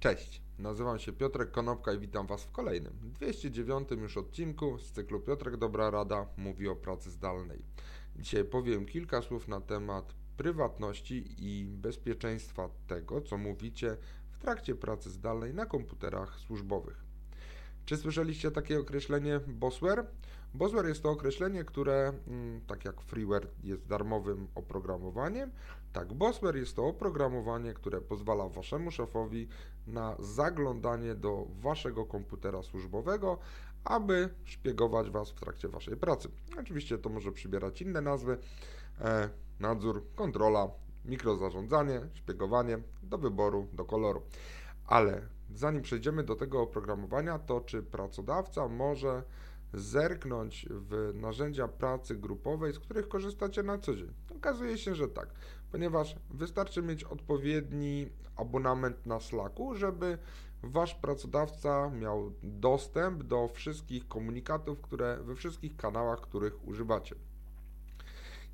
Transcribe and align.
Cześć, 0.00 0.42
nazywam 0.58 0.98
się 0.98 1.12
Piotrek 1.12 1.50
Konopka 1.50 1.92
i 1.92 1.98
witam 1.98 2.26
Was 2.26 2.44
w 2.44 2.50
kolejnym, 2.50 2.92
209 3.02 3.90
już 3.90 4.16
odcinku 4.16 4.78
z 4.78 4.92
cyklu 4.92 5.20
Piotrek 5.20 5.56
Dobra 5.56 5.90
Rada 5.90 6.26
mówi 6.36 6.68
o 6.68 6.76
pracy 6.76 7.10
zdalnej. 7.10 7.62
Dzisiaj 8.16 8.44
powiem 8.44 8.86
kilka 8.86 9.22
słów 9.22 9.48
na 9.48 9.60
temat 9.60 10.14
prywatności 10.36 11.24
i 11.38 11.64
bezpieczeństwa 11.64 12.68
tego, 12.86 13.20
co 13.20 13.38
mówicie 13.38 13.96
w 14.30 14.38
trakcie 14.38 14.74
pracy 14.74 15.10
zdalnej 15.10 15.54
na 15.54 15.66
komputerach 15.66 16.38
służbowych. 16.40 17.04
Czy 17.84 17.96
słyszeliście 17.96 18.50
takie 18.50 18.78
określenie 18.80 19.40
Bossware? 19.46 20.06
Bossware 20.56 20.86
jest 20.86 21.02
to 21.02 21.10
określenie, 21.10 21.64
które, 21.64 22.12
mm, 22.28 22.60
tak 22.66 22.84
jak 22.84 23.00
freeware 23.00 23.48
jest 23.62 23.86
darmowym 23.86 24.48
oprogramowaniem, 24.54 25.50
tak 25.92 26.14
Bossware 26.14 26.56
jest 26.56 26.76
to 26.76 26.86
oprogramowanie, 26.86 27.74
które 27.74 28.00
pozwala 28.00 28.48
waszemu 28.48 28.90
szefowi 28.90 29.48
na 29.86 30.16
zaglądanie 30.18 31.14
do 31.14 31.46
waszego 31.60 32.06
komputera 32.06 32.62
służbowego, 32.62 33.38
aby 33.84 34.28
szpiegować 34.44 35.10
was 35.10 35.30
w 35.30 35.40
trakcie 35.40 35.68
waszej 35.68 35.96
pracy. 35.96 36.28
Oczywiście 36.60 36.98
to 36.98 37.08
może 37.08 37.32
przybierać 37.32 37.82
inne 37.82 38.00
nazwy: 38.00 38.38
e, 39.00 39.28
nadzór, 39.60 40.02
kontrola, 40.14 40.68
mikrozarządzanie, 41.04 42.00
szpiegowanie, 42.12 42.78
do 43.02 43.18
wyboru, 43.18 43.66
do 43.72 43.84
koloru. 43.84 44.22
Ale 44.86 45.22
zanim 45.54 45.82
przejdziemy 45.82 46.24
do 46.24 46.36
tego 46.36 46.62
oprogramowania, 46.62 47.38
to 47.38 47.60
czy 47.60 47.82
pracodawca 47.82 48.68
może 48.68 49.22
zerknąć 49.74 50.66
w 50.70 51.12
narzędzia 51.14 51.68
pracy 51.68 52.16
grupowej, 52.16 52.72
z 52.72 52.78
których 52.78 53.08
korzystacie 53.08 53.62
na 53.62 53.78
co 53.78 53.94
dzień? 53.94 54.12
Okazuje 54.36 54.78
się, 54.78 54.94
że 54.94 55.08
tak, 55.08 55.28
ponieważ 55.72 56.16
wystarczy 56.30 56.82
mieć 56.82 57.04
odpowiedni 57.04 58.08
abonament 58.36 59.06
na 59.06 59.20
Slacku, 59.20 59.74
żeby 59.74 60.18
wasz 60.62 60.94
pracodawca 60.94 61.90
miał 61.90 62.32
dostęp 62.42 63.22
do 63.22 63.48
wszystkich 63.48 64.08
komunikatów, 64.08 64.80
które 64.80 65.18
we 65.22 65.34
wszystkich 65.34 65.76
kanałach, 65.76 66.20
których 66.20 66.68
używacie. 66.68 67.16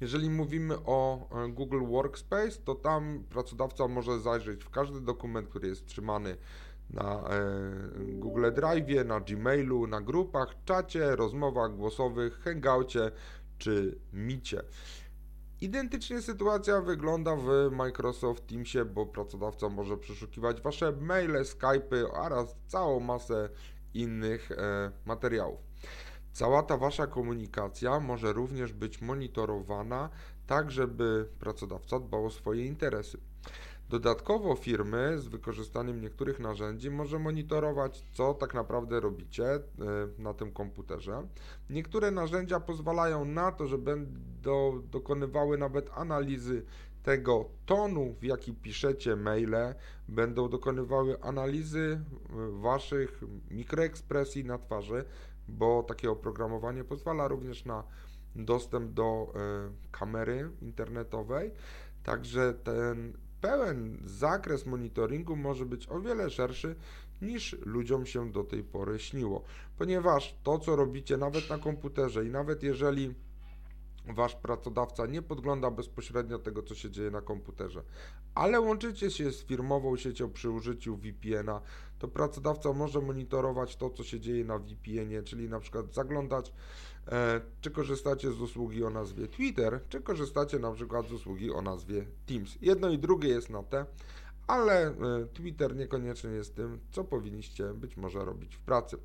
Jeżeli 0.00 0.30
mówimy 0.30 0.78
o 0.84 1.28
e, 1.30 1.48
Google 1.48 1.86
Workspace, 1.86 2.62
to 2.64 2.74
tam 2.74 3.24
pracodawca 3.30 3.88
może 3.88 4.20
zajrzeć 4.20 4.64
w 4.64 4.70
każdy 4.70 5.00
dokument, 5.00 5.48
który 5.48 5.68
jest 5.68 5.86
trzymany 5.86 6.36
na 6.92 7.14
e, 7.14 7.40
Google 7.98 8.52
Drive, 8.52 9.04
na 9.06 9.20
Gmailu, 9.20 9.86
na 9.86 10.00
grupach, 10.00 10.56
czacie, 10.64 11.16
rozmowach 11.16 11.76
głosowych, 11.76 12.40
hangoucie 12.40 13.10
czy 13.58 13.98
micie. 14.12 14.62
Identycznie 15.60 16.22
sytuacja 16.22 16.80
wygląda 16.80 17.36
w 17.36 17.70
Microsoft 17.72 18.46
Teamsie, 18.46 18.84
bo 18.84 19.06
pracodawca 19.06 19.68
może 19.68 19.96
przeszukiwać 19.96 20.60
Wasze 20.60 20.92
maile, 20.92 21.42
Skype'y 21.42 22.06
oraz 22.12 22.56
całą 22.66 23.00
masę 23.00 23.48
innych 23.94 24.52
e, 24.52 24.90
materiałów. 25.06 25.60
Cała 26.32 26.62
ta 26.62 26.76
Wasza 26.76 27.06
komunikacja 27.06 28.00
może 28.00 28.32
również 28.32 28.72
być 28.72 29.00
monitorowana 29.00 30.10
tak, 30.46 30.70
żeby 30.70 31.28
pracodawca 31.38 32.00
dbał 32.00 32.26
o 32.26 32.30
swoje 32.30 32.66
interesy. 32.66 33.18
Dodatkowo 33.92 34.56
firmy 34.56 35.18
z 35.18 35.28
wykorzystaniem 35.28 36.00
niektórych 36.00 36.40
narzędzi 36.40 36.90
może 36.90 37.18
monitorować, 37.18 38.04
co 38.12 38.34
tak 38.34 38.54
naprawdę 38.54 39.00
robicie 39.00 39.44
e, 39.54 39.60
na 40.18 40.34
tym 40.34 40.52
komputerze. 40.52 41.26
Niektóre 41.70 42.10
narzędzia 42.10 42.60
pozwalają 42.60 43.24
na 43.24 43.52
to, 43.52 43.66
że 43.66 43.78
będą 43.78 44.82
dokonywały 44.90 45.58
nawet 45.58 45.90
analizy 45.94 46.64
tego 47.02 47.48
tonu, 47.66 48.14
w 48.20 48.24
jaki 48.24 48.54
piszecie 48.54 49.16
maile, 49.16 49.74
będą 50.08 50.48
dokonywały 50.48 51.22
analizy 51.22 52.00
e, 52.00 52.60
waszych 52.60 53.20
mikroekspresji 53.50 54.44
na 54.44 54.58
twarzy, 54.58 55.04
bo 55.48 55.82
takie 55.82 56.10
oprogramowanie 56.10 56.84
pozwala 56.84 57.28
również 57.28 57.64
na 57.64 57.84
dostęp 58.36 58.92
do 58.92 59.32
y, 59.86 59.90
kamery 59.90 60.50
internetowej. 60.62 61.50
Także 62.02 62.54
ten 62.54 63.12
pełen 63.42 63.98
zakres 64.04 64.66
monitoringu 64.66 65.36
może 65.36 65.66
być 65.66 65.88
o 65.88 66.00
wiele 66.00 66.30
szerszy 66.30 66.74
niż 67.22 67.56
ludziom 67.64 68.06
się 68.06 68.32
do 68.32 68.44
tej 68.44 68.64
pory 68.64 68.98
śniło, 68.98 69.42
ponieważ 69.78 70.36
to, 70.42 70.58
co 70.58 70.76
robicie 70.76 71.16
nawet 71.16 71.50
na 71.50 71.58
komputerze 71.58 72.24
i 72.24 72.30
nawet 72.30 72.62
jeżeli 72.62 73.14
wasz 74.06 74.36
pracodawca 74.36 75.06
nie 75.06 75.22
podgląda 75.22 75.70
bezpośrednio 75.70 76.38
tego, 76.38 76.62
co 76.62 76.74
się 76.74 76.90
dzieje 76.90 77.10
na 77.10 77.22
komputerze, 77.22 77.82
ale 78.34 78.60
łączycie 78.60 79.10
się 79.10 79.32
z 79.32 79.44
firmową 79.44 79.96
siecią 79.96 80.30
przy 80.30 80.50
użyciu 80.50 80.96
VPN-a, 80.96 81.60
to 81.98 82.08
pracodawca 82.08 82.72
może 82.72 83.00
monitorować 83.00 83.76
to, 83.76 83.90
co 83.90 84.04
się 84.04 84.20
dzieje 84.20 84.44
na 84.44 84.58
VPN-ie, 84.58 85.22
czyli 85.22 85.48
na 85.48 85.60
przykład 85.60 85.94
zaglądać, 85.94 86.52
e, 87.08 87.40
czy 87.60 87.70
korzystacie 87.70 88.32
z 88.32 88.40
usługi 88.40 88.84
o 88.84 88.90
nazwie 88.90 89.28
Twitter, 89.28 89.80
czy 89.88 90.00
korzystacie 90.00 90.58
na 90.58 90.72
przykład 90.72 91.08
z 91.08 91.12
usługi 91.12 91.50
o 91.50 91.62
nazwie 91.62 92.06
Teams. 92.26 92.58
Jedno 92.60 92.90
i 92.90 92.98
drugie 92.98 93.28
jest 93.28 93.50
na 93.50 93.62
te, 93.62 93.86
ale 94.46 94.86
e, 94.86 94.94
Twitter 95.32 95.76
niekoniecznie 95.76 96.30
jest 96.30 96.56
tym, 96.56 96.80
co 96.90 97.04
powinniście 97.04 97.74
być 97.74 97.96
może 97.96 98.24
robić 98.24 98.56
w 98.56 98.60
pracy. 98.60 98.96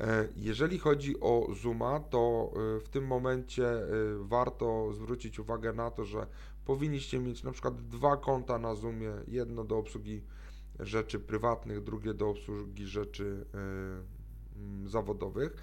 E, 0.00 0.28
jeżeli 0.36 0.78
chodzi 0.78 1.20
o 1.20 1.48
Zooma, 1.62 2.00
to 2.00 2.50
e, 2.76 2.80
w 2.80 2.88
tym 2.88 3.06
momencie 3.06 3.68
e, 3.68 3.86
warto 4.20 4.92
zwrócić 4.92 5.38
uwagę 5.38 5.72
na 5.72 5.90
to, 5.90 6.04
że 6.04 6.26
powinniście 6.64 7.18
mieć 7.18 7.42
na 7.42 7.52
przykład 7.52 7.88
dwa 7.88 8.16
konta 8.16 8.58
na 8.58 8.74
Zoomie, 8.74 9.12
jedno 9.28 9.64
do 9.64 9.78
obsługi 9.78 10.22
rzeczy 10.80 11.20
prywatnych, 11.20 11.84
drugie 11.84 12.14
do 12.14 12.28
obsługi 12.28 12.86
rzeczy 12.86 13.46
zawodowych. 14.86 15.56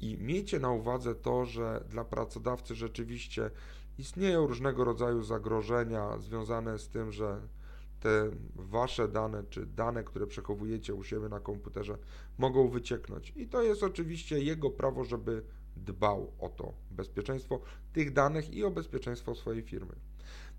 I 0.00 0.18
miejcie 0.18 0.58
na 0.58 0.70
uwadze 0.70 1.14
to, 1.14 1.44
że 1.44 1.84
dla 1.88 2.04
pracodawcy 2.04 2.74
rzeczywiście 2.74 3.50
istnieją 3.98 4.46
różnego 4.46 4.84
rodzaju 4.84 5.22
zagrożenia 5.22 6.18
związane 6.18 6.78
z 6.78 6.88
tym, 6.88 7.12
że 7.12 7.40
te 8.06 8.30
wasze 8.54 9.08
dane, 9.08 9.44
czy 9.50 9.66
dane, 9.66 10.04
które 10.04 10.26
przechowujecie 10.26 10.94
u 10.94 11.04
siebie 11.04 11.28
na 11.28 11.40
komputerze, 11.40 11.98
mogą 12.38 12.68
wycieknąć. 12.68 13.32
I 13.36 13.48
to 13.48 13.62
jest 13.62 13.82
oczywiście 13.82 14.40
jego 14.40 14.70
prawo, 14.70 15.04
żeby 15.04 15.42
dbał 15.76 16.32
o 16.38 16.48
to 16.48 16.72
bezpieczeństwo 16.90 17.60
tych 17.92 18.12
danych 18.12 18.54
i 18.54 18.64
o 18.64 18.70
bezpieczeństwo 18.70 19.34
swojej 19.34 19.62
firmy. 19.62 19.92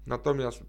Natomiast 0.07 0.63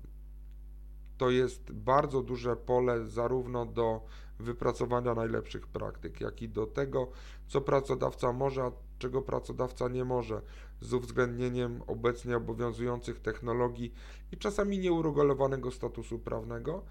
to 1.18 1.30
jest 1.30 1.72
bardzo 1.72 2.22
duże 2.22 2.56
pole 2.56 3.06
zarówno 3.06 3.66
do 3.66 4.04
wypracowania 4.38 5.14
najlepszych 5.14 5.66
praktyk, 5.66 6.20
jak 6.20 6.42
i 6.42 6.48
do 6.48 6.66
tego, 6.66 7.10
co 7.46 7.60
pracodawca 7.60 8.32
może, 8.32 8.62
a 8.62 8.72
czego 8.98 9.22
pracodawca 9.22 9.88
nie 9.88 10.04
może, 10.04 10.42
z 10.80 10.94
uwzględnieniem 10.94 11.82
obecnie 11.86 12.36
obowiązujących 12.36 13.20
technologii 13.20 13.94
i 14.32 14.36
czasami 14.36 14.78
nieuregulowanego 14.78 15.70
statusu 15.70 16.18
prawnego. 16.18 16.84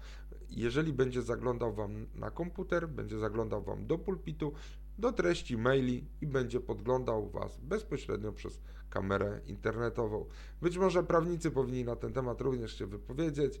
Jeżeli 0.50 0.92
będzie 0.92 1.22
zaglądał 1.22 1.74
Wam 1.74 2.06
na 2.14 2.30
komputer, 2.30 2.88
będzie 2.88 3.18
zaglądał 3.18 3.62
Wam 3.62 3.86
do 3.86 3.98
pulpitu, 3.98 4.52
do 4.98 5.12
treści 5.12 5.56
maili 5.56 6.04
i 6.20 6.26
będzie 6.26 6.60
podglądał 6.60 7.30
Was 7.30 7.58
bezpośrednio 7.60 8.32
przez 8.32 8.60
kamerę 8.90 9.40
internetową. 9.46 10.26
Być 10.62 10.78
może 10.78 11.02
prawnicy 11.02 11.50
powinni 11.50 11.84
na 11.84 11.96
ten 11.96 12.12
temat 12.12 12.40
również 12.40 12.78
się 12.78 12.86
wypowiedzieć. 12.86 13.60